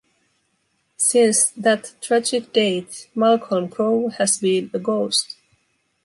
Since 0.97 1.49
that 1.51 1.93
tragic 2.01 2.51
date, 2.53 3.07
Malcolm 3.13 3.69
Crowe 3.69 4.09
has 4.09 4.39
been 4.39 4.71
a 4.73 4.79
ghost. 4.79 5.35